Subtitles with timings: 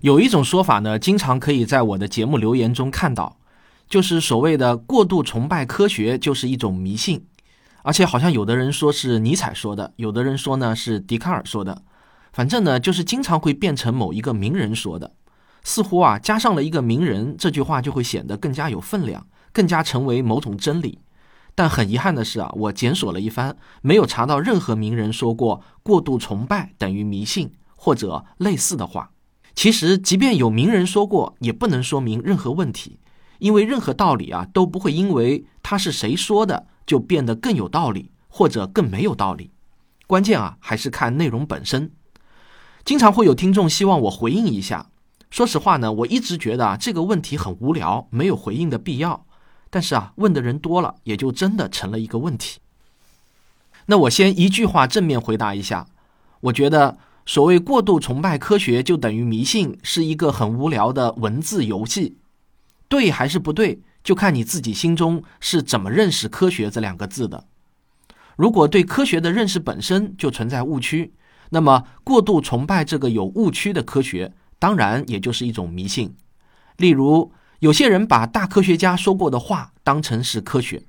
[0.00, 3.36] 有一种说法呢，经常可以在我的节目留言中看到，
[3.86, 7.26] 就是所谓的过度崇拜科学就是一种迷信，
[7.82, 11.82] 而且好像有的人说是尼采说的，有的人说呢是笛卡尔说的，
[12.32, 15.12] 反正呢就是经常会变成某一个名人说的，
[15.62, 21.00] 似乎啊加上了一个名人，这句话就会显得更加有分量，更加成为某种真理。
[21.54, 29.10] 但很遗憾的是啊，我检索了一番，没有查到任何名人说过过度崇拜等于迷信或者类似的话。
[29.54, 32.98] 其实，即便有名人说过，也不能说明任何问题，
[33.40, 39.50] 因为任何道理啊都不会因为他是谁说的就变得更有道理或者更没有道理。
[40.06, 41.90] 关键啊还是看内容本身。
[42.84, 44.86] 经常会有听众希望我回应一下，
[45.30, 49.26] 说实话呢，我一直觉得啊这个问题很无聊，没有回应的必要。
[49.68, 52.60] 但是啊，问的人多了，也就真的成了一个问题。
[53.86, 55.86] 那我先一句话正面回答一下，
[56.42, 56.96] 我觉得。
[57.30, 62.16] 所谓过度崇拜科学就等于迷信，是一个很无聊的文字游戏。
[62.88, 67.44] 对还是不对，就看你自己心中是怎么认识科学这两个字的。
[68.34, 71.14] 如果对科学的认识本身就存在误区，
[71.50, 76.16] 那么过度崇拜这个有误区的科学，当然也就是一种迷信。
[76.78, 80.82] 例如，有些人把大科学家说过的话当成是科学，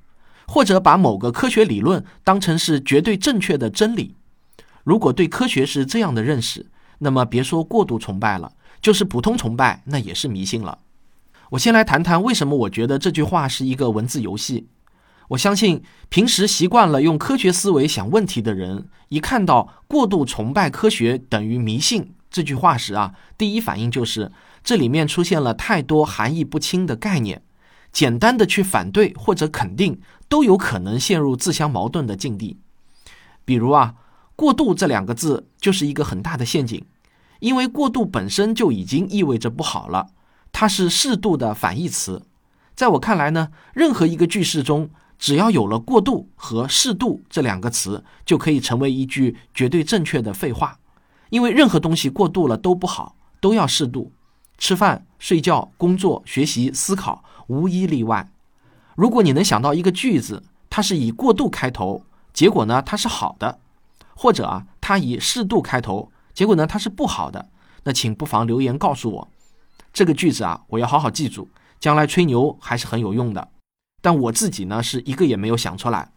[0.47, 4.15] 或者把某个科学理论当成是绝对正确的真理。
[4.83, 6.67] 如果对科学是这样的认识，
[6.99, 10.79] 那么别说过度崇拜了，就是普通崇拜，那也是迷信了。
[11.51, 14.67] 我先来谈谈为什么我觉得这句话是一个文字游戏。
[15.29, 24.31] 我相信平时习惯了用科学思维想问题的人，一看到“过度崇拜科学等于迷信”这句话时啊，第一反应就是
[24.63, 27.43] 这里面出现了太多含义不清的概念，
[27.91, 32.57] 简单的去反对或者肯定，都有可能陷入自相矛盾的境地。
[33.45, 33.95] 比如啊。
[34.35, 36.83] 过度这两个字就是一个很大的陷阱，
[37.39, 40.07] 因为过度本身就已经意味着不好了，
[40.51, 42.23] 它是适度的反义词。
[42.73, 44.89] 在我看来呢，任何一个句式中，
[45.19, 50.79] 只要有了过度和适度这两个词，就可以成为一句绝对正确的废话。
[51.29, 54.11] 因为任何东西过度了都不好，都要适度。
[54.57, 58.29] 吃饭、睡觉、工作、学习、思考，无一例外。
[58.95, 63.59] 如果你能想到一个句子，它是以过度开头，结果呢，它是好的。
[64.21, 67.49] 或者啊，它以适度开头，结果呢它是不好的，
[67.85, 69.27] 那请不妨留言告诉我，
[69.91, 71.49] 这个句子啊我要好好记住，
[71.79, 73.47] 将来吹牛还是很有用的。
[73.99, 76.11] 但我自己呢是一个也没有想出来。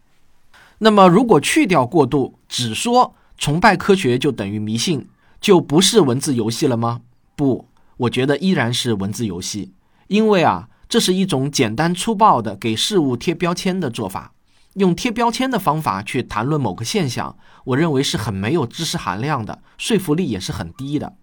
[0.77, 5.09] 那么如果去掉过度，只说崇拜科学就等于迷信，
[5.41, 7.01] 就不是文字游戏了吗？
[7.35, 7.67] 不，
[7.97, 9.73] 我觉得依然是文字游戏，
[10.09, 14.33] 因为啊这是一种简单粗暴的给事物贴标签的做法。
[14.75, 21.13] 用贴标签的方法去谈论某个现象，我认为是很没有知识含量的，说服力也是很低的。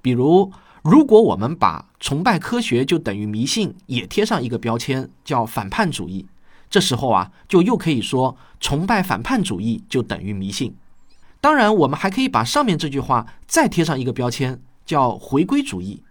[0.00, 0.50] 比如，
[0.82, 6.26] 如果我们把崇拜科学就等于迷信也贴上一个标签，叫反叛主义，
[6.70, 10.74] 这时候啊，就又可以说崇拜反叛主义就等于迷信。
[11.42, 16.02] 当然，我们还可以把上面这句话再贴上一个标签，叫回归主义，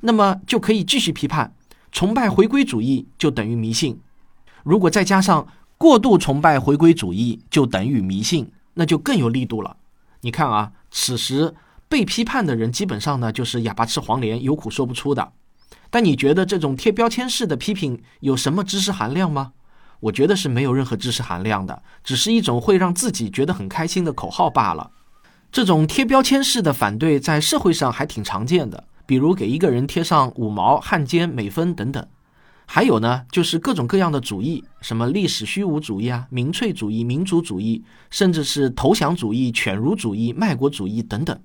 [0.00, 1.54] 那么就可以继续批判
[1.90, 3.98] 崇拜回归主义就等于迷信。
[4.62, 5.48] 如果再加上。
[5.78, 9.76] 过度崇拜回归主义就等于迷信，那就更有力度了。
[10.20, 11.54] 你看啊，此时
[11.88, 15.32] 被批判的人基本上呢就是哑巴吃黄连，有苦说不出的。
[15.88, 19.52] 但你觉得这种贴标签式的批评有什么知识含量吗？
[20.00, 24.90] 我觉得是没有任何知识含量的，只是一种会让自己觉得很开心的口号罢了。
[25.50, 32.06] 这种贴标签式的反对在社会上还挺常见的，比如给一个人贴上五毛、汉奸、美分等等。
[32.70, 41.40] 还有呢，就是各种各样的主义，什么历史虚无主义啊、民粹主义、民主主义，甚至是投降主义、犬儒主义、卖国主义等等。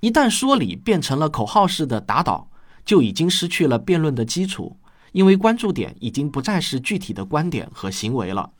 [0.00, 2.50] 一旦说理变成了口号式的打倒，
[2.84, 4.76] 就已经失去了辩论的基础，
[5.12, 8.50] 因为关注点已经不再是具体的观点和行为了。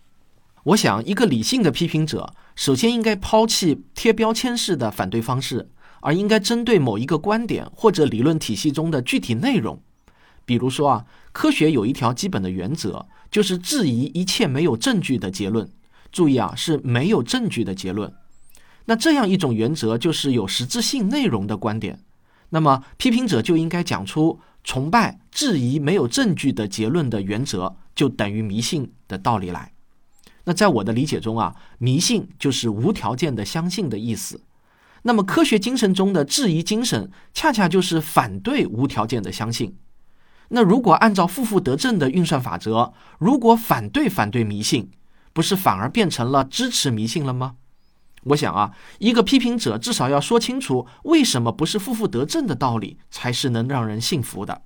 [0.62, 5.68] 我想，一个理性的批评者，首先应该抛弃贴标签式的反对方式，
[6.00, 9.82] 而应该针对某一个观点或者理论体系中的具体内容。
[10.48, 15.70] 比如说啊，科学有一条基本的原则，就是质疑一切没有证据的结论。
[16.10, 18.10] 注意啊，是没有证据的结论。
[18.86, 22.00] 那这样一种原则就是有实质性内容的观点。
[22.48, 29.74] 那么批评者就应该讲出崇拜、质疑没有证据的结论的原则，就等于迷信的道理来。
[30.44, 34.40] 那在我的理解中啊，迷信就是无条件的相信的意思。
[35.02, 39.76] 那么科学精神中的质疑精神，恰恰就是反对无条件的相信。
[40.48, 44.90] 那如果按照负负得正的运算法则，如果反对反对迷信，
[45.32, 47.56] 不是反而变成了支持迷信了吗？
[48.24, 54.62] 我想啊，一个批评者至少要说清楚为什么不是负负得正的道理，才是能让人信服的。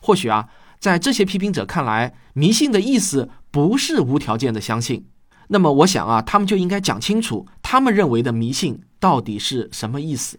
[0.00, 5.06] 或许啊，在这些批评者看来，迷信的意思不是无条件的相信。
[5.48, 10.38] 那么，我想啊，他们就应该讲清楚他们认为的迷信到底是什么意思。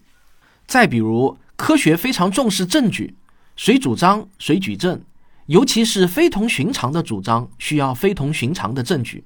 [0.67, 3.15] 再比如，科学非常重视证据，
[3.55, 5.01] 谁主张谁举证，
[5.45, 9.25] 尤其是非同寻常的主张需要非同寻常的证据。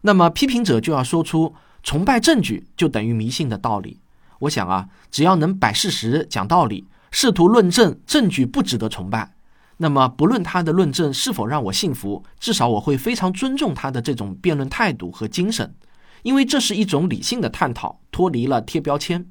[0.00, 3.98] 那么，批评者就要说出崇拜证据就等于迷信的道理。
[4.40, 9.34] 我想啊，只要能摆事实、讲道理，试图论证证据不值得崇拜。
[9.78, 15.74] 那么，不论他的论证是否让我信服，至少我会非常尊重他的这种辩论态度和精神，
[16.22, 19.26] 因为这是一种理性的探讨，脱离了贴标签。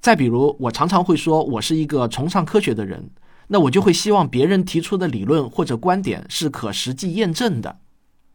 [0.00, 3.08] 再比如，我常常会说我是一个崇尚科学的人，
[3.48, 7.78] 那我就会希望别人提出的理论或者观点是可实际验证的。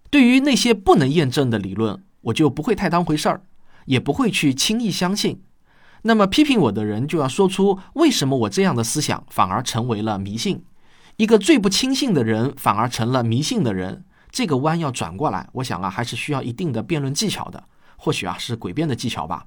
[0.09, 3.41] 对于那些不能验证的理论，我就不会太当回事儿，
[3.85, 5.41] 也不会去轻易相信。
[6.03, 10.63] 那么，批评我的人就要说出为什么我这样的思想反而成为了迷信。
[11.17, 17.63] 一个最不轻信的人，反而成了迷信的人，这个弯要转过来，我想啊，还是需要一定的辩论技巧的，
[17.97, 19.45] 或许啊是诡辩的技巧吧。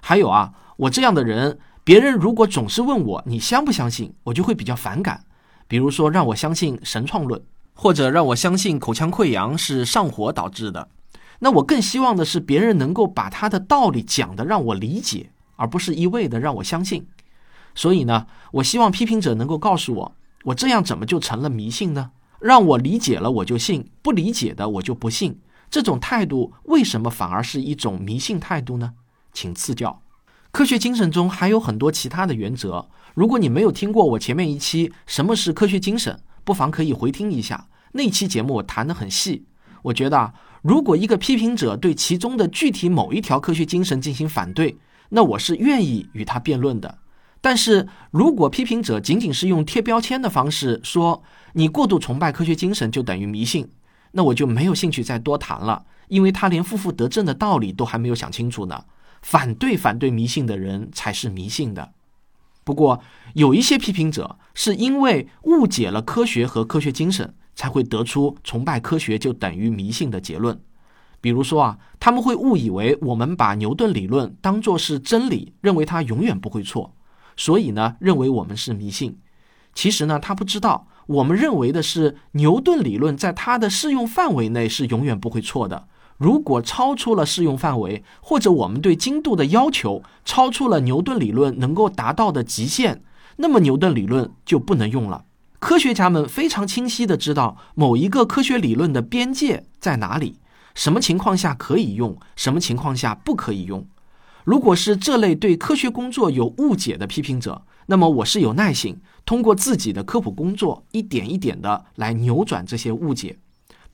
[0.00, 5.22] 还有啊，我这样的人，别人如果总是问我你相不相信，我就会比较反感。
[5.68, 7.42] 比如说让我相信神创论，
[7.74, 10.88] 或者让我相信口腔溃疡是上火导致的，
[11.40, 17.06] 那我更希望的是别人能够把他的道理讲的让我理解，而不是一味的让我相信。
[17.74, 20.16] 所以呢，我希望批评者能够告诉我。
[20.44, 22.12] 我这样怎么就成了迷信呢？
[22.40, 25.40] 让我理解了我就信，不理解的我就不信。
[25.70, 28.94] 这种态度为什么反而是一种迷信态度呢？
[29.32, 30.00] 请赐教。
[30.54, 32.88] 科学精神中还有很多其他的原则。
[33.14, 39.46] 如果你没有听过我前面一期什么是科学精神，不妨可以回听一下那期节目，我谈得很细。
[39.82, 44.78] 我觉得啊，如果一个批评者对其中的具体某一条科学精神进行反对，
[45.08, 46.98] 那我是愿意与他辩论的。
[47.40, 51.20] 但是如果批评者仅仅是用贴标签的方式说
[51.54, 53.68] 你过度崇拜科学精神就等于迷信，
[54.12, 58.84] 那我就没有兴趣再多谈了，因为他连负负得正的道理都还没有想清楚呢。
[59.24, 61.92] 反对反对迷信的人才是迷信的。
[62.62, 63.00] 不过
[63.32, 70.60] 有一些批评者是因为误解了科学和科学精神，才会得出崇拜科学就等于迷信的结论。
[71.22, 76.94] 比如说啊，他们会误以为我们把牛顿理论当作是真理，认为它永远不会错。
[77.34, 79.18] 所以呢，认为我们是迷信。
[79.72, 85.88] 其实呢，他不知道，我们认为的是牛顿理论在它的适用范围内是永远不会错的。
[86.16, 93.02] 如果超出了适用范围，或者我们对精度的要求超出了牛顿理论能够达到的极限，
[93.36, 95.24] 那么牛顿理论就不能用了。
[95.58, 100.38] 科学家们非常清晰的知道某一个科学理论的边界在哪里，
[100.74, 103.86] 什么情况下可以用，什么情况下不可以用。
[104.44, 113.38] 如果是这类对科学工作有误解的批评者，那么我是有耐心，通过自己的科普工作，一点一点的来扭转这些误解。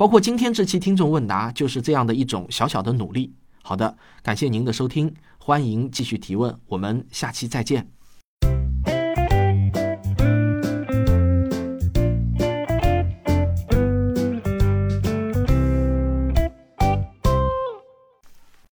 [0.00, 3.34] 包括今天这期听众问答，就是这样的一种小小的努力。
[3.60, 7.86] 好的，感谢您的收听，欢迎继续提问，我们下期再见。